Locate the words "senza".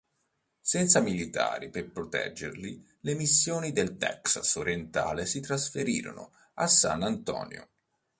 0.61-0.99